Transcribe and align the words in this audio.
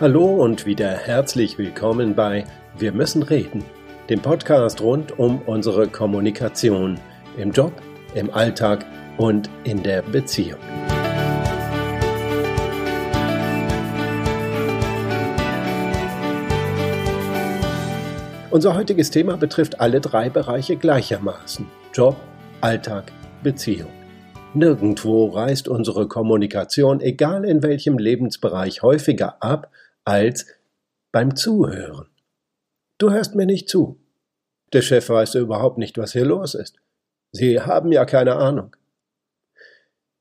Hallo 0.00 0.42
und 0.42 0.64
wieder 0.64 0.88
herzlich 0.88 1.58
willkommen 1.58 2.14
bei 2.14 2.46
Wir 2.78 2.90
müssen 2.90 3.22
reden, 3.22 3.62
dem 4.08 4.22
Podcast 4.22 4.80
rund 4.80 5.18
um 5.18 5.42
unsere 5.42 5.88
Kommunikation 5.88 6.98
im 7.36 7.50
Job, 7.50 7.70
im 8.14 8.30
Alltag 8.30 8.86
und 9.18 9.50
in 9.64 9.82
der 9.82 10.00
Beziehung. 10.00 10.58
Unser 18.50 18.74
heutiges 18.74 19.10
Thema 19.10 19.36
betrifft 19.36 19.80
alle 19.80 20.00
drei 20.00 20.30
Bereiche 20.30 20.76
gleichermaßen. 20.76 21.66
Job, 21.92 22.16
Alltag, 22.62 23.12
Beziehung. 23.42 23.90
Nirgendwo 24.54 25.26
reißt 25.26 25.68
unsere 25.68 26.08
Kommunikation, 26.08 27.02
egal 27.02 27.44
in 27.44 27.62
welchem 27.62 27.98
Lebensbereich, 27.98 28.82
häufiger 28.82 29.36
ab 29.40 29.70
als 30.10 30.44
beim 31.12 31.36
Zuhören. 31.36 32.08
Du 32.98 33.12
hörst 33.12 33.36
mir 33.36 33.46
nicht 33.46 33.68
zu. 33.68 34.00
Der 34.72 34.82
Chef 34.82 35.08
weiß 35.08 35.36
überhaupt 35.36 35.78
nicht, 35.78 35.98
was 35.98 36.12
hier 36.12 36.24
los 36.24 36.54
ist. 36.54 36.76
Sie 37.30 37.60
haben 37.60 37.92
ja 37.92 38.04
keine 38.04 38.34
Ahnung. 38.34 38.74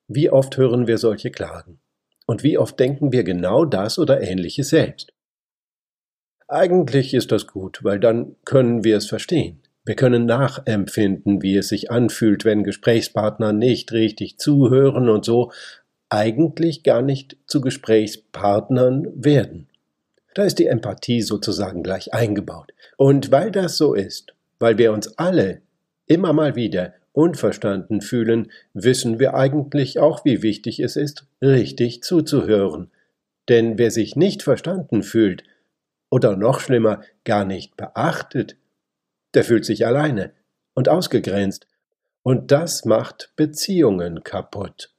Wie 0.07 0.29
oft 0.29 0.57
hören 0.57 0.85
wir 0.85 0.99
solche 0.99 1.31
Klagen? 1.31 1.79
Und 2.27 2.43
wie 2.43 2.59
oft 2.59 2.79
denken 2.79 3.11
wir 3.11 3.23
genau 3.23 3.65
das 3.65 3.97
oder 3.97 4.21
ähnliches 4.21 4.69
selbst? 4.69 5.11
Eigentlich 6.47 7.15
ist 7.15 7.31
das 7.31 7.47
gut, 7.47 7.83
weil 7.83 7.99
dann 7.99 8.35
können 8.45 8.83
wir 8.83 8.97
es 8.97 9.07
verstehen. 9.07 9.63
Wir 9.85 9.95
können 9.95 10.27
nachempfinden, 10.27 11.41
wie 11.41 11.57
es 11.57 11.69
sich 11.69 11.89
anfühlt, 11.89 12.45
wenn 12.45 12.63
Gesprächspartner 12.63 13.53
nicht 13.53 13.91
richtig 13.91 14.37
zuhören 14.37 15.09
und 15.09 15.25
so 15.25 15.51
eigentlich 16.09 16.83
gar 16.83 17.01
nicht 17.01 17.37
zu 17.47 17.61
Gesprächspartnern 17.61 19.07
werden. 19.15 19.68
Da 20.39 20.45
ist 20.45 20.57
die 20.57 20.67
Empathie 20.67 21.21
sozusagen 21.21 21.83
gleich 21.83 22.13
eingebaut. 22.13 22.71
Und 22.95 23.29
weil 23.29 23.51
das 23.51 23.75
so 23.75 23.93
ist, 23.93 24.33
weil 24.57 24.77
wir 24.77 24.93
uns 24.93 25.17
alle 25.17 25.61
immer 26.05 26.31
mal 26.31 26.55
wieder 26.55 26.93
unverstanden 27.11 27.99
fühlen, 27.99 28.49
wissen 28.73 29.19
wir 29.19 29.33
eigentlich 29.33 29.99
auch, 29.99 30.23
wie 30.23 30.41
wichtig 30.41 30.79
es 30.79 30.95
ist, 30.95 31.25
richtig 31.41 32.03
zuzuhören. 32.03 32.89
Denn 33.49 33.77
wer 33.77 33.91
sich 33.91 34.15
nicht 34.15 34.41
verstanden 34.41 35.03
fühlt, 35.03 35.43
oder 36.09 36.37
noch 36.37 36.61
schlimmer, 36.61 37.01
gar 37.25 37.43
nicht 37.43 37.75
beachtet, 37.75 38.55
der 39.33 39.43
fühlt 39.43 39.65
sich 39.65 39.85
alleine 39.85 40.31
und 40.73 40.87
ausgegrenzt, 40.87 41.67
und 42.23 42.53
das 42.53 42.85
macht 42.85 43.33
Beziehungen 43.35 44.23
kaputt. 44.23 44.93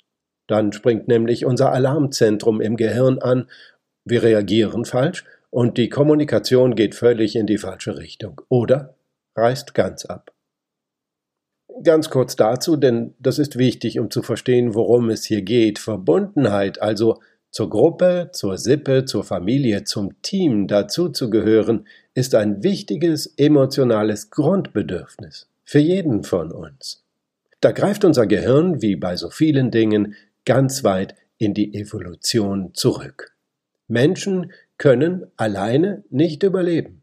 Dann 0.47 0.75
springt 0.75 1.09
nämlich 1.09 1.47
unser 1.47 1.73
Alarmzentrum 1.73 2.61
im 2.61 2.77
Gehirn 2.77 3.21
an 3.21 3.49
wir 4.11 4.23
reagieren 4.23 4.85
falsch 4.85 5.25
und 5.51 5.79
die 5.79 5.89
Kommunikation 5.89 6.75
geht 6.75 6.95
völlig 6.95 7.37
in 7.37 7.47
die 7.47 7.59
falsche 7.59 7.97
Richtung 7.97 8.41
oder 8.49 8.95
reißt 9.37 9.75
ganz 9.75 10.05
ab. 10.05 10.33
Ganz 11.83 12.11
kurz 12.11 12.37
dazu, 12.37 12.77
denn 12.77 13.15
das 13.19 13.39
ist 13.39 13.57
wichtig, 13.57 13.99
um 13.99 14.11
zu 14.11 14.23
verstehen, 14.23 14.75
worum 14.75 15.09
es 15.09 15.25
hier 15.25 15.43
geht. 15.43 15.79
Verbundenheit, 15.79 16.83
also 16.83 17.21
zur 17.51 17.71
Gruppe, 17.71 18.31
zur 18.33 18.59
Sippe, 18.59 19.07
zur 19.07 19.25
Familie, 19.25 19.85
zum 19.85 20.21
Team 20.23 20.69
dazuzugehören, 20.69 21.87
ist 22.15 22.35
ein 22.35 22.63
wichtiges 22.63 23.27
emotionales 23.37 24.31
Grundbedürfnis 24.31 25.49
für 25.65 25.79
jeden 25.79 26.23
von 26.23 26.53
uns. 26.53 27.05
Da 27.61 27.73
greift 27.73 28.05
unser 28.05 28.27
Gehirn, 28.27 28.83
wie 28.83 28.97
bei 28.97 29.17
so 29.17 29.31
vielen 29.31 29.71
Dingen, 29.71 30.15
ganz 30.45 30.85
weit 30.85 31.15
in 31.39 31.55
die 31.55 31.75
Evolution 31.75 32.75
zurück. 32.75 33.35
Menschen 33.91 34.53
können 34.79 35.27
alleine 35.37 36.05
nicht 36.11 36.43
überleben. 36.43 37.03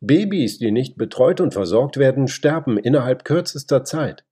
Babys, 0.00 0.58
die 0.58 0.70
nicht 0.70 0.96
betreut 0.96 1.40
und 1.40 1.52
versorgt 1.52 1.96
werden, 1.98 2.26
sterben 2.28 2.78
innerhalb 2.78 3.24
kürzester 3.24 3.84
Zeit. 3.84 4.24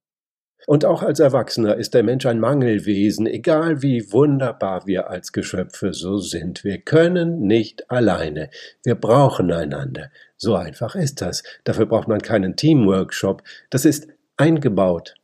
Und 0.67 0.85
auch 0.85 1.03
als 1.03 1.21
Erwachsener 1.21 1.77
ist 1.77 1.95
der 1.95 2.03
Mensch 2.03 2.27
ein 2.27 2.41
Mangelwesen, 2.41 3.27
egal 3.27 3.81
wie 3.81 4.13
wunderbar 4.13 4.87
wir 4.87 5.09
als 5.09 5.33
Geschöpfe 5.33 5.95
so 5.95 6.19
sind. 6.19 6.65
Wir 6.65 6.79
können 6.79 7.41
nicht 7.47 7.91
alleine. 7.91 8.51
Wir 8.83 8.95
brauchen 8.95 9.53
einander. 9.53 10.11
So 10.37 10.57
einfach 10.57 10.95
ist 10.95 11.23
das. 11.23 11.43
Dafür 11.65 11.87
braucht 11.87 12.09
man 12.09 12.21
keinen 12.21 12.57
Teamworkshop. 12.57 13.43
Das 13.71 13.85
ist 13.85 14.09
eingebaut. 14.37 15.15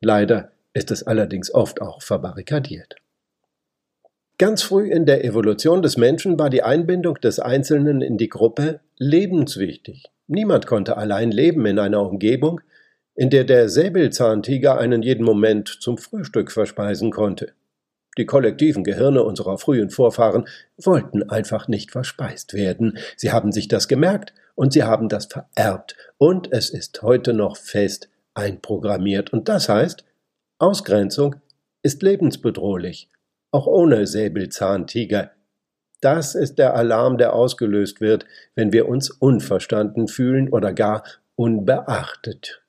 Leider 0.00 0.52
ist 0.74 0.90
es 0.90 1.02
allerdings 1.02 1.52
oft 1.52 1.80
auch 1.80 2.02
verbarrikadiert. 2.02 2.96
Ganz 4.36 4.62
früh 4.62 4.90
in 4.90 5.06
der 5.06 5.24
Evolution 5.24 5.80
des 5.80 5.96
Menschen 5.96 6.40
war 6.40 6.50
die 6.50 6.64
Einbindung 6.64 7.20
des 7.20 7.38
Einzelnen 7.38 8.02
in 8.02 8.18
die 8.18 8.28
Gruppe 8.28 8.80
lebenswichtig. 8.98 10.06
Niemand 10.26 10.66
konnte 10.66 10.96
allein 10.96 11.30
leben 11.30 11.64
in 11.66 11.78
einer 11.78 12.00
Umgebung, 12.00 12.60
in 13.14 13.30
der 13.30 13.44
der 13.44 13.68
Säbelzahntiger 13.68 14.76
einen 14.76 15.02
jeden 15.02 15.24
Moment 15.24 15.68
zum 15.68 15.98
Frühstück 15.98 16.50
verspeisen 16.50 17.12
konnte. 17.12 17.52
Die 18.18 18.26
kollektiven 18.26 18.82
Gehirne 18.82 19.22
unserer 19.22 19.56
frühen 19.56 19.90
Vorfahren 19.90 20.48
wollten 20.82 21.22
einfach 21.30 21.68
nicht 21.68 21.92
verspeist 21.92 22.54
werden. 22.54 22.98
Sie 23.16 23.30
haben 23.30 23.52
sich 23.52 23.68
das 23.68 23.86
gemerkt 23.86 24.34
und 24.56 24.72
sie 24.72 24.82
haben 24.82 25.08
das 25.08 25.26
vererbt. 25.26 25.96
Und 26.18 26.52
es 26.52 26.70
ist 26.70 27.02
heute 27.02 27.34
noch 27.34 27.56
fest 27.56 28.08
einprogrammiert. 28.34 29.32
Und 29.32 29.48
das 29.48 29.68
heißt, 29.68 30.04
Ausgrenzung 30.58 31.36
ist 31.82 32.02
lebensbedrohlich 32.02 33.08
auch 33.54 33.68
ohne 33.68 34.06
Säbelzahntiger. 34.06 35.30
Das 36.00 36.34
ist 36.34 36.58
der 36.58 36.74
Alarm, 36.74 37.18
der 37.18 37.34
ausgelöst 37.34 38.00
wird, 38.00 38.26
wenn 38.56 38.72
wir 38.72 38.88
uns 38.88 39.10
unverstanden 39.10 40.08
fühlen 40.08 40.48
oder 40.48 40.72
gar 40.72 41.04
unbeachtet. 41.36 42.62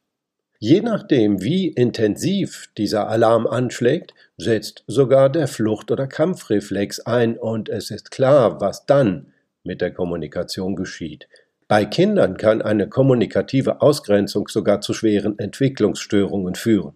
Je 0.59 0.81
nachdem, 0.81 1.41
wie 1.41 1.68
intensiv 1.68 2.69
dieser 2.78 3.09
Alarm 3.09 3.47
anschlägt, 3.47 4.13
setzt 4.38 4.84
sogar 4.88 5.29
der 5.29 5.47
Flucht- 5.47 5.91
oder 5.91 6.07
Kampfreflex 6.07 7.00
ein 7.01 7.38
und 7.38 7.68
es 7.68 7.90
ist 7.90 8.12
klar, 8.12 8.62
was 8.62 8.85
dann 8.85 9.34
mit 9.63 9.81
der 9.81 9.91
Kommunikation 9.91 10.75
geschieht. 10.75 11.28
Bei 11.68 11.85
Kindern 11.85 12.38
kann 12.38 12.62
eine 12.62 12.88
kommunikative 12.88 13.81
Ausgrenzung 13.81 14.47
sogar 14.47 14.81
zu 14.81 14.94
schweren 14.94 15.40
Entwicklungsstörungen 15.40 16.53
führen. 16.53 16.94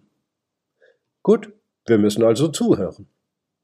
Gut, 1.24 1.52
wir 1.86 1.98
müssen 1.98 2.22
also 2.22 2.48
zuhören 2.48 3.08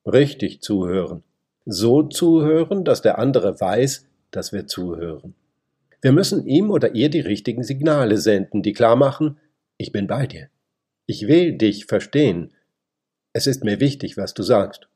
richtig 0.07 0.63
zuhören. 0.63 1.23
So 1.65 2.03
zuhören, 2.03 2.85
dass 2.85 3.03
der 3.03 3.19
andere 3.19 3.61
weiß, 3.61 4.07
dass 4.31 4.53
wir 4.53 4.67
zuhören. 4.67 5.35
Wir 6.01 6.13
müssen 6.13 6.47
ihm 6.47 6.71
oder 6.71 6.95
ihr 6.95 7.11
die 7.11 7.21
richtigen 7.21 7.65
Signale 7.65 8.19
senden, 8.19 8.63
die 8.63 8.73
klar 8.73 8.97
machen, 8.97 9.39
ich 9.77 9.93
bin 9.93 10.07
bei 10.07 10.27
dir. 10.27 10.49
Ich 11.07 11.27
will 11.27 11.53
dich 11.53 11.87
verstehen. 11.87 12.53
Es 13.33 13.47
ist 13.47 13.65
mir 13.65 13.81
wichtig, 13.81 14.17
was 14.17 14.35
du 14.35 14.43
sagst. 14.43 14.89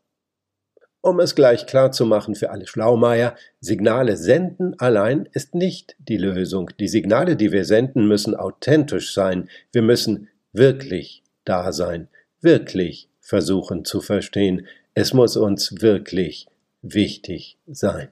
Um 1.03 1.19
es 1.19 1.34
gleich 1.34 1.66
klar 1.66 1.92
zu 1.92 2.04
machen 2.04 2.34
für 2.34 2.50
alle 2.50 2.66
Schlaumeier, 2.66 3.34
Signale 3.60 4.16
senden 4.16 4.78
allein 4.78 5.27
ist 5.32 5.54
nicht 5.54 5.97
die 5.98 6.19
Lösung. 6.19 6.71
Die 6.78 6.88
Signale, 6.88 7.37
die 7.37 7.53
wir 7.53 7.65
senden, 7.65 8.06
müssen 8.06 8.34
authentisch 8.34 9.15
sein. 9.15 9.48
Wir 9.72 9.82
müssen 9.82 10.28
wirklich 10.53 11.22
da 11.44 11.72
sein, 11.72 12.09
wirklich 12.42 13.09
versuchen 13.21 13.84
zu 13.84 14.01
verstehen. 14.03 14.66
Es 14.95 15.15
muss 15.15 15.37
uns 15.37 15.81
wirklich 15.81 16.47
wichtig 16.83 17.59
sein. 17.66 18.09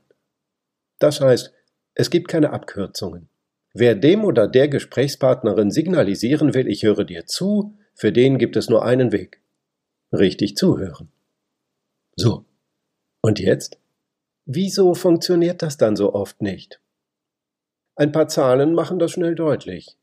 Das 0.99 1.21
heißt, 1.21 1.53
es 1.95 2.11
gibt 2.11 2.29
keine 2.29 2.51
Abkürzungen. 2.51 3.29
Wer 3.75 3.95
dem 3.95 4.25
oder 4.25 4.49
der 4.49 4.69
Gesprächspartnerin 4.69 5.71
signalisieren 5.71 6.55
will, 6.55 6.69
ich 6.69 6.83
höre 6.83 7.05
dir 7.05 7.27
zu, 7.27 7.77
für 7.95 8.13
den 8.13 8.39
gibt 8.39 8.57
es 8.57 8.69
nur 8.69 8.85
einen 8.85 9.13
Weg. 9.13 9.41
Richtig 10.13 10.57
zuhören. 10.57 11.11
So. 12.17 12.45
Und 13.21 13.41
jetzt? 13.41 13.79
Wieso 14.47 14.95
funktioniert 14.95 15.63
das 15.63 15.77
dann 15.77 15.97
so 15.97 16.15
oft 16.15 16.41
nicht? 16.41 16.81
Ein 17.97 18.13
paar 18.13 18.29
Zahlen 18.29 18.75
machen 18.75 18.99
das 18.99 19.11
schnell 19.11 19.35
deutlich. 19.35 19.99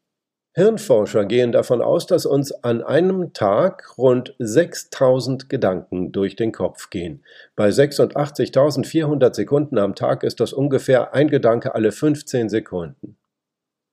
Hirnforscher 0.58 1.26
gehen 1.26 1.52
davon 1.52 1.82
aus, 1.82 2.08
dass 2.08 2.26
uns 2.26 2.54
an 2.64 2.82
einem 2.82 3.34
Tag 3.34 3.98
rund 3.98 4.34
6000 4.40 5.50
Gedanken 5.50 6.14
durch 6.14 6.38
den 6.38 6.54
Kopf 6.54 6.90
gehen. 6.90 7.26
Bei 7.58 7.68
86.400 7.68 9.36
Sekunden 9.36 9.78
am 9.78 9.96
Tag 9.96 10.24
ist 10.24 10.40
das 10.40 10.54
ungefähr 10.54 11.14
ein 11.14 11.28
Gedanke 11.28 11.76
alle 11.76 11.92
15 11.92 12.48
Sekunden. 12.48 13.18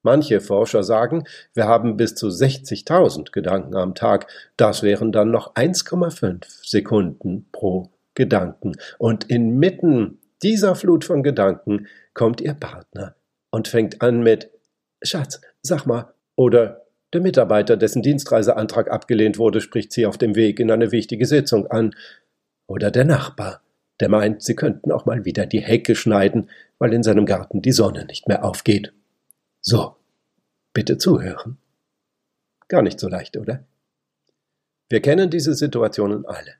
Manche 0.02 0.40
Forscher 0.40 0.84
sagen, 0.84 1.24
wir 1.52 1.66
haben 1.66 1.96
bis 1.96 2.14
zu 2.14 2.28
60.000 2.28 3.32
Gedanken 3.32 3.74
am 3.74 3.96
Tag. 3.96 4.28
Das 4.56 4.84
wären 4.84 5.10
dann 5.10 5.32
noch 5.32 5.56
1,5 5.56 6.44
Sekunden 6.64 7.48
pro 7.50 7.90
Gedanken. 8.14 8.76
Und 8.98 9.24
inmitten 9.24 10.20
dieser 10.44 10.76
Flut 10.76 11.04
von 11.04 11.24
Gedanken 11.24 11.88
kommt 12.14 12.40
Ihr 12.40 12.54
Partner 12.54 13.16
und 13.50 13.66
fängt 13.66 14.00
an 14.00 14.22
mit 14.22 14.48
Schatz, 15.02 15.40
sag 15.62 15.86
mal, 15.86 16.14
oder 16.36 16.82
der 17.12 17.20
Mitarbeiter, 17.20 17.76
dessen 17.76 18.02
Dienstreiseantrag 18.02 18.90
abgelehnt 18.90 19.38
wurde, 19.38 19.60
spricht 19.60 19.92
sie 19.92 20.06
auf 20.06 20.16
dem 20.16 20.34
Weg 20.34 20.60
in 20.60 20.70
eine 20.70 20.92
wichtige 20.92 21.26
Sitzung 21.26 21.66
an. 21.66 21.94
Oder 22.66 22.90
der 22.90 23.04
Nachbar, 23.04 23.60
der 24.00 24.08
meint, 24.08 24.42
sie 24.42 24.56
könnten 24.56 24.90
auch 24.90 25.04
mal 25.04 25.24
wieder 25.24 25.44
die 25.44 25.60
Hecke 25.60 25.94
schneiden, 25.94 26.48
weil 26.78 26.94
in 26.94 27.02
seinem 27.02 27.26
Garten 27.26 27.60
die 27.60 27.72
Sonne 27.72 28.06
nicht 28.06 28.28
mehr 28.28 28.44
aufgeht. 28.44 28.92
So, 29.60 29.96
bitte 30.72 30.96
zuhören. 30.96 31.58
Gar 32.68 32.82
nicht 32.82 32.98
so 32.98 33.08
leicht, 33.08 33.36
oder? 33.36 33.64
Wir 34.88 35.02
kennen 35.02 35.28
diese 35.28 35.54
Situationen 35.54 36.24
alle. 36.24 36.54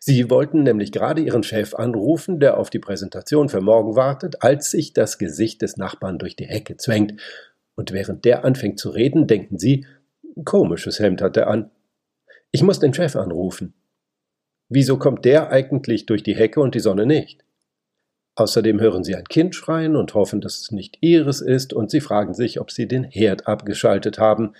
Sie 0.00 0.28
wollten 0.28 0.64
nämlich 0.64 0.92
gerade 0.92 1.22
Ihren 1.22 1.42
Chef 1.42 1.74
anrufen, 1.74 2.40
der 2.40 2.58
auf 2.58 2.68
die 2.68 2.78
Präsentation 2.78 3.48
für 3.48 3.62
morgen 3.62 3.96
wartet, 3.96 4.42
als 4.42 4.70
sich 4.70 4.92
das 4.92 5.16
Gesicht 5.16 5.62
des 5.62 5.78
Nachbarn 5.78 6.18
durch 6.18 6.36
die 6.36 6.46
Hecke 6.46 6.76
zwängt, 6.76 7.20
und 7.78 7.92
während 7.92 8.24
der 8.24 8.44
anfängt 8.44 8.80
zu 8.80 8.90
reden, 8.90 9.28
denken 9.28 9.56
Sie, 9.56 9.86
komisches 10.44 10.98
Hemd 10.98 11.22
hat 11.22 11.36
er 11.36 11.46
an. 11.46 11.70
Ich 12.50 12.64
muss 12.64 12.80
den 12.80 12.92
Chef 12.92 13.14
anrufen. 13.14 13.72
Wieso 14.68 14.98
kommt 14.98 15.24
der 15.24 15.52
eigentlich 15.52 16.04
durch 16.04 16.24
die 16.24 16.34
Hecke 16.34 16.60
und 16.60 16.74
die 16.74 16.80
Sonne 16.80 17.06
nicht? 17.06 17.44
Außerdem 18.34 18.80
hören 18.80 19.04
Sie 19.04 19.14
ein 19.14 19.28
Kind 19.28 19.54
schreien 19.54 19.94
und 19.94 20.14
hoffen, 20.14 20.40
dass 20.40 20.60
es 20.60 20.72
nicht 20.72 20.98
Ihres 21.02 21.40
ist, 21.40 21.72
und 21.72 21.88
Sie 21.88 22.00
fragen 22.00 22.34
sich, 22.34 22.60
ob 22.60 22.72
Sie 22.72 22.88
den 22.88 23.04
Herd 23.04 23.46
abgeschaltet 23.46 24.18
haben. 24.18 24.54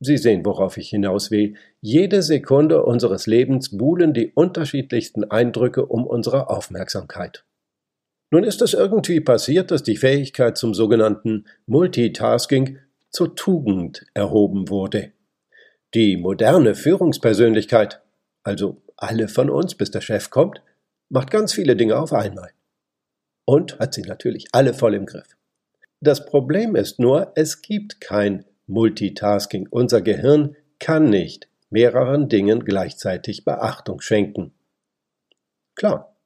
Sie 0.00 0.16
sehen, 0.16 0.46
worauf 0.46 0.78
ich 0.78 0.88
hinaus 0.88 1.30
will. 1.30 1.56
Jede 1.82 2.22
Sekunde 2.22 2.82
unseres 2.82 3.26
Lebens 3.26 3.76
buhlen 3.76 4.14
die 4.14 4.32
unterschiedlichsten 4.32 5.24
Eindrücke 5.30 5.84
um 5.84 6.06
unsere 6.06 6.48
Aufmerksamkeit. 6.48 7.44
Nun 8.32 8.44
ist 8.44 8.62
es 8.62 8.72
irgendwie 8.72 9.20
passiert, 9.20 9.70
dass 9.70 9.82
die 9.82 9.98
Fähigkeit 9.98 10.56
zum 10.56 10.72
sogenannten 10.72 11.44
Multitasking 11.66 12.78
zur 13.10 13.36
Tugend 13.36 14.06
erhoben 14.14 14.70
wurde. 14.70 15.12
Die 15.92 16.16
moderne 16.16 16.74
Führungspersönlichkeit, 16.74 18.00
also 18.42 18.80
alle 18.96 19.28
von 19.28 19.50
uns, 19.50 19.74
bis 19.74 19.90
der 19.90 20.00
Chef 20.00 20.30
kommt, 20.30 20.62
macht 21.10 21.30
ganz 21.30 21.52
viele 21.52 21.76
Dinge 21.76 21.98
auf 21.98 22.14
einmal. 22.14 22.52
Und 23.44 23.78
hat 23.78 23.92
sie 23.92 24.00
natürlich 24.00 24.46
alle 24.52 24.72
voll 24.72 24.94
im 24.94 25.04
Griff. 25.04 25.36
Das 26.00 26.24
Problem 26.24 26.74
ist 26.74 26.98
nur, 26.98 27.32
es 27.34 27.60
gibt 27.60 28.00
kein 28.00 28.46
Multitasking. 28.66 29.68
Unser 29.70 30.00
Gehirn 30.00 30.56
kann 30.78 31.10
nicht 31.10 31.48
mehreren 31.68 32.30
Dingen 32.30 32.64
gleichzeitig 32.64 33.44
Beachtung 33.44 34.00
schenken. 34.00 34.54
Klar, 35.74 36.16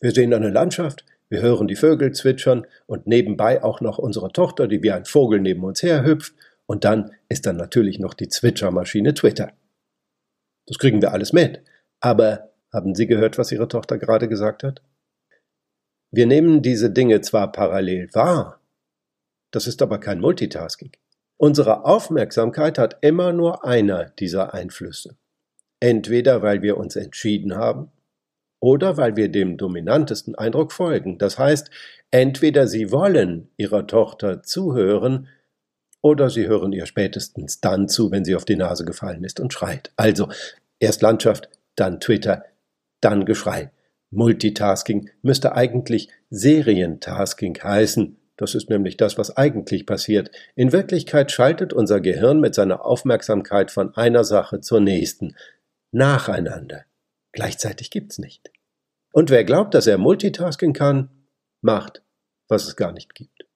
wir 0.00 0.12
sehen 0.12 0.32
eine 0.34 0.50
Landschaft, 0.50 1.04
wir 1.32 1.40
hören 1.40 1.66
die 1.66 1.76
Vögel 1.76 2.12
zwitschern 2.12 2.66
und 2.84 3.06
nebenbei 3.06 3.64
auch 3.64 3.80
noch 3.80 3.96
unsere 3.96 4.30
Tochter, 4.32 4.68
die 4.68 4.82
wie 4.82 4.92
ein 4.92 5.06
Vogel 5.06 5.40
neben 5.40 5.64
uns 5.64 5.82
herhüpft, 5.82 6.34
und 6.66 6.84
dann 6.84 7.10
ist 7.30 7.46
dann 7.46 7.56
natürlich 7.56 7.98
noch 7.98 8.12
die 8.12 8.28
Zwitschermaschine 8.28 9.14
Twitter. 9.14 9.52
Das 10.66 10.76
kriegen 10.76 11.00
wir 11.00 11.12
alles 11.12 11.32
mit. 11.32 11.62
Aber 12.00 12.50
haben 12.70 12.94
Sie 12.94 13.06
gehört, 13.06 13.38
was 13.38 13.50
Ihre 13.50 13.66
Tochter 13.66 13.96
gerade 13.96 14.28
gesagt 14.28 14.62
hat? 14.62 14.82
Wir 16.10 16.26
nehmen 16.26 16.60
diese 16.60 16.90
Dinge 16.90 17.22
zwar 17.22 17.50
parallel 17.50 18.12
wahr, 18.12 18.60
das 19.52 19.66
ist 19.66 19.80
aber 19.80 19.98
kein 19.98 20.20
Multitasking. 20.20 20.92
Unsere 21.38 21.86
Aufmerksamkeit 21.86 22.76
hat 22.76 22.98
immer 23.00 23.32
nur 23.32 23.64
einer 23.64 24.10
dieser 24.18 24.52
Einflüsse. 24.52 25.16
Entweder 25.80 26.42
weil 26.42 26.60
wir 26.60 26.76
uns 26.76 26.94
entschieden 26.94 27.56
haben 27.56 27.90
oder 28.62 28.96
weil 28.96 29.16
wir 29.16 29.28
dem 29.28 29.56
dominantesten 29.56 30.36
Eindruck 30.36 30.72
folgen. 30.72 31.18
Das 31.18 31.36
heißt, 31.36 31.68
entweder 32.12 32.68
Sie 32.68 32.92
wollen 32.92 33.50
Ihrer 33.56 33.88
Tochter 33.88 34.42
zuhören, 34.44 35.28
oder 36.00 36.30
Sie 36.30 36.46
hören 36.46 36.72
ihr 36.72 36.86
spätestens 36.86 37.60
dann 37.60 37.88
zu, 37.88 38.10
wenn 38.12 38.24
sie 38.24 38.36
auf 38.36 38.44
die 38.44 38.56
Nase 38.56 38.84
gefallen 38.84 39.24
ist 39.24 39.40
und 39.40 39.52
schreit. 39.52 39.92
Also 39.96 40.28
erst 40.78 41.02
Landschaft, 41.02 41.48
dann 41.74 42.00
Twitter, 42.00 42.44
dann 43.00 43.24
Geschrei. 43.24 43.72
Multitasking 44.10 45.10
müsste 45.22 45.54
eigentlich 45.54 46.08
Serientasking 46.30 47.58
heißen. 47.62 48.16
Das 48.36 48.54
ist 48.54 48.70
nämlich 48.70 48.96
das, 48.96 49.18
was 49.18 49.36
eigentlich 49.36 49.86
passiert. 49.86 50.30
In 50.54 50.72
Wirklichkeit 50.72 51.32
schaltet 51.32 51.72
unser 51.72 52.00
Gehirn 52.00 52.40
mit 52.40 52.54
seiner 52.54 52.84
Aufmerksamkeit 52.84 53.70
von 53.70 53.94
einer 53.96 54.24
Sache 54.24 54.60
zur 54.60 54.80
nächsten. 54.80 55.34
Nacheinander. 55.92 56.84
Gleichzeitig 57.32 57.90
gibt's 57.90 58.18
nicht. 58.18 58.50
Und 59.12 59.30
wer 59.30 59.44
glaubt, 59.44 59.74
dass 59.74 59.86
er 59.86 59.98
Multitasking 59.98 60.72
kann, 60.72 61.10
macht, 61.60 62.02
was 62.48 62.66
es 62.66 62.76
gar 62.76 62.92
nicht 62.92 63.14
gibt. 63.14 63.46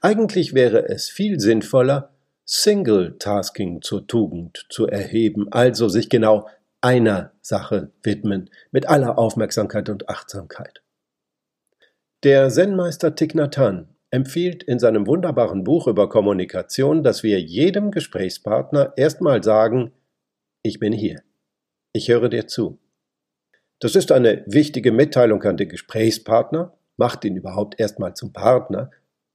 Eigentlich 0.00 0.54
wäre 0.54 0.88
es 0.88 1.08
viel 1.08 1.40
sinnvoller, 1.40 2.14
Single-Tasking 2.44 3.82
zur 3.82 4.06
Tugend 4.06 4.66
zu 4.68 4.86
erheben, 4.86 5.50
also 5.50 5.88
sich 5.88 6.08
genau 6.08 6.48
einer 6.80 7.32
Sache 7.40 7.90
widmen, 8.02 8.50
mit 8.70 8.88
aller 8.88 9.18
Aufmerksamkeit 9.18 9.88
und 9.88 10.08
Achtsamkeit. 10.08 10.82
Der 12.22 12.48
Zen-Meister 12.48 13.14
Thich 13.14 13.34
Nhat 13.34 13.58
Hanh 13.58 13.88
empfiehlt 14.10 14.62
in 14.62 14.78
seinem 14.78 15.06
wunderbaren 15.06 15.64
Buch 15.64 15.88
über 15.88 16.08
Kommunikation, 16.08 17.02
dass 17.02 17.22
wir 17.22 17.40
jedem 17.40 17.90
Gesprächspartner 17.90 18.92
erstmal 18.96 19.42
sagen, 19.42 19.92
ich 20.62 20.78
bin 20.78 20.92
hier. 20.92 21.22
Ich 21.96 22.10
höre 22.10 22.28
dir 22.28 22.46
zu. 22.46 22.78
Das 23.80 23.96
ist 23.96 24.12
eine 24.12 24.44
wichtige 24.46 24.92
Mitteilung 24.92 25.42
an 25.44 25.56
den 25.56 25.70
Gesprächspartner, 25.70 26.76
macht 26.98 27.24
ihn 27.24 27.36
überhaupt 27.36 27.80
erstmal 27.80 28.12
zum 28.12 28.34
Partner 28.34 28.90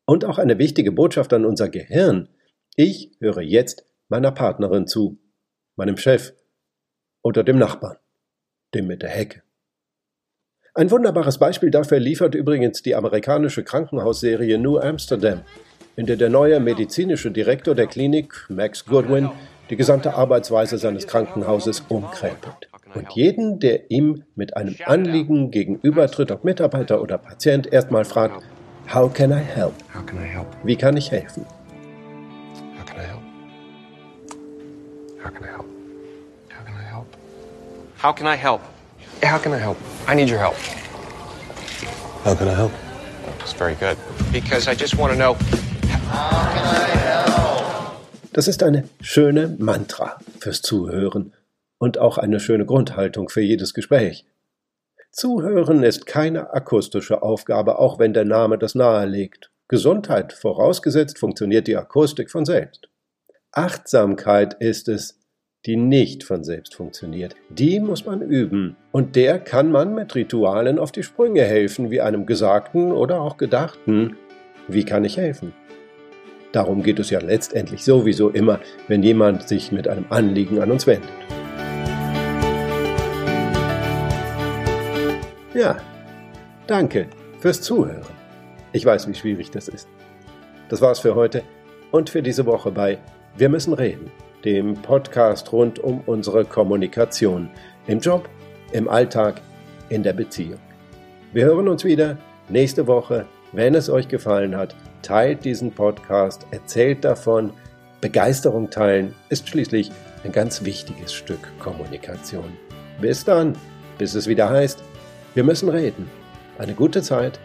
und 0.06 0.26
auch 0.26 0.38
eine 0.38 0.60
wichtige 0.60 0.92
Botschaft 0.92 1.34
an 1.34 1.44
unser 1.44 1.70
Gehirn. 1.70 2.30
Ich 2.76 3.18
höre 3.20 3.42
jetzt 3.42 3.84
meiner 4.10 4.32
Partnerin 4.32 4.86
zu, 4.86 5.18
meinem 5.76 5.98
Chef 5.98 6.34
oder 7.24 7.44
dem 7.44 7.58
Nachbarn, 7.58 7.98
dem 8.76 8.86
mit 8.86 9.02
der 9.02 9.10
Hecke. 9.10 9.42
Ein 10.76 10.92
wunderbares 10.92 11.40
Beispiel 11.40 11.72
dafür 11.72 12.00
liefert 12.00 12.36
übrigens 12.36 12.84
die 12.84 12.94
amerikanische 12.94 13.64
Krankenhausserie 13.64 14.60
New 14.60 14.78
Amsterdam, 14.78 15.42
in 15.96 16.06
der 16.06 16.16
der 16.16 16.30
neue 16.30 16.60
medizinische 16.60 17.32
Direktor 17.32 17.74
der 17.74 17.88
Klinik, 17.88 18.46
Max 18.50 18.86
Goodwin, 18.86 19.32
die 19.72 19.78
gesamte 19.78 20.14
Arbeitsweise 20.14 20.78
seines 20.78 21.08
Krankenhauses 21.08 21.84
umkrempelt. 21.88 22.68
Und 22.94 23.14
jeden, 23.14 23.60
der 23.60 23.90
ihm 23.90 24.24
mit 24.36 24.58
einem 24.58 24.76
Anliegen 24.86 25.50
gegenübertritt, 25.50 26.30
ob 26.30 26.44
Mitarbeiter 26.44 27.02
oder 27.02 27.18
Patient, 27.18 27.72
erstmal 27.72 28.04
fragt, 28.04 28.44
How 28.94 29.12
can 29.12 29.32
I 29.32 29.40
help? 29.40 29.74
How 29.96 30.06
can 30.06 30.22
I 30.22 30.28
help? 30.28 30.48
Wie 30.64 30.76
kann 30.76 30.98
ich 30.98 31.10
helfen? 31.10 31.46
How 32.78 32.86
can 32.86 32.98
I 32.98 33.08
help? 33.08 33.22
How 35.24 35.32
can 35.32 35.44
I 35.44 35.48
help? 35.48 35.66
How 36.50 36.64
can 36.66 36.76
I 36.76 36.84
help? 36.92 37.08
How 38.02 38.14
can 38.14 38.28
I 38.28 38.36
help? 38.36 38.62
How 39.24 39.38
can 39.40 39.54
I 39.54 39.58
help? 39.58 39.78
I 40.06 40.16
need 40.16 40.30
your 40.30 40.40
help. 40.40 40.58
How 42.26 42.36
can 42.36 42.50
I 42.50 42.54
help? 42.54 42.74
That's 43.40 43.54
very 43.54 43.76
good. 43.76 43.98
Because 44.34 44.68
I 44.68 44.76
just 44.76 44.98
want 44.98 45.14
to 45.14 45.18
know. 45.18 45.38
Das 48.34 48.48
ist 48.48 48.64
eine 48.64 48.86
schöne 49.02 49.54
Mantra 49.60 50.18
fürs 50.40 50.62
Zuhören 50.62 51.34
und 51.78 51.98
auch 51.98 52.18
eine 52.18 52.40
schöne 52.40 52.66
Grundhaltung 52.66 53.28
für 53.28 53.42
jedes 53.42 53.74
Gespräch. 53.74 54.26
Zuhören 55.12 55.84
ist 55.84 56.06
keine 56.06 56.54
akustische 56.54 57.24
Aufgabe, 57.24 57.78
auch 57.78 58.00
wenn 58.00 58.14
der 58.14 58.24
Name 58.24 58.58
das 58.58 58.74
nahelegt. 58.74 59.52
Gesundheit 59.68 60.32
vorausgesetzt 60.32 61.20
funktioniert 61.20 61.68
die 61.68 61.76
Akustik 61.76 62.32
von 62.32 62.46
selbst. 62.46 62.88
Achtsamkeit 63.52 64.54
ist 64.62 64.88
es, 64.88 65.20
die 65.66 65.76
nicht 65.76 66.24
von 66.24 66.46
selbst 66.46 66.74
funktioniert. 66.74 67.36
Die 67.50 67.82
muss 67.82 68.06
man 68.06 68.22
üben. 68.22 68.78
Und 68.94 69.18
der 69.18 69.40
kann 69.40 69.72
man 69.72 69.94
mit 69.94 70.16
Ritualen 70.16 70.80
auf 70.80 70.94
die 70.94 71.04
Sprünge 71.04 71.44
helfen, 71.44 71.92
wie 71.92 72.00
einem 72.00 72.26
Gesagten 72.26 72.94
oder 72.94 73.20
auch 73.20 73.36
Gedachten. 73.36 74.16
Wie 74.70 74.86
kann 74.86 75.04
ich 75.04 75.18
helfen? 75.18 75.54
Darum 76.52 76.84
geht 76.84 77.00
es 77.00 77.10
ja 77.10 77.20
letztendlich 77.20 77.84
sowieso 77.84 78.30
immer, 78.30 78.60
wenn 78.88 79.04
jemand 79.04 79.48
sich 79.48 79.72
mit 79.72 79.88
einem 79.88 80.06
Anliegen 80.10 80.60
an 80.62 80.72
uns 80.72 80.86
wendet. 80.86 81.10
Ja, 85.54 85.78
danke 86.68 87.08
fürs 87.40 87.62
Zuhören. 87.62 88.06
Ich 88.74 88.86
weiß, 88.86 89.08
wie 89.08 89.14
schwierig 89.14 89.52
das 89.52 89.68
ist. 89.68 89.88
Das 90.70 90.82
war's 90.82 91.00
für 91.00 91.16
heute 91.16 91.44
und 91.92 92.10
für 92.10 92.22
diese 92.22 92.46
Woche 92.46 92.72
bei 92.72 93.00
Wir 93.38 93.50
müssen 93.50 93.74
reden, 93.74 94.12
dem 94.44 94.74
Podcast 94.76 95.52
rund 95.54 95.80
um 95.80 96.02
unsere 96.06 96.46
Kommunikation 96.46 97.50
im 97.88 98.00
Job, 98.00 98.28
im 98.72 98.90
Alltag, 98.90 99.42
in 99.90 100.04
der 100.04 100.14
Beziehung. 100.14 100.60
Wir 101.34 101.46
hören 101.46 101.68
uns 101.68 101.86
wieder 101.86 102.18
nächste 102.50 102.88
Woche. 102.88 103.26
Wenn 103.54 103.76
es 103.76 103.90
euch 103.90 104.08
gefallen 104.08 104.56
hat, 104.56 104.76
teilt 105.02 105.44
diesen 105.44 105.72
Podcast, 105.72 106.46
erzählt 106.52 107.04
davon. 107.04 107.52
Begeisterung 108.00 108.70
teilen 108.70 109.14
ist 109.30 109.50
schließlich 109.50 109.92
ein 110.24 110.32
ganz 110.32 110.64
wichtiges 110.64 111.14
Stück 111.14 111.40
Kommunikation. 111.60 112.54
Bis 113.02 113.26
dann, 113.26 113.56
bis 113.98 114.16
es 114.16 114.28
wieder 114.28 114.50
heißt, 114.50 114.82
wir 115.34 115.44
müssen 115.44 115.70
reden. 115.70 116.10
Eine 116.58 116.74
gute 116.74 117.02
Zeit 117.02 117.40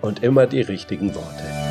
und 0.00 0.22
immer 0.22 0.46
die 0.46 0.62
richtigen 0.62 1.14
Worte. 1.14 1.61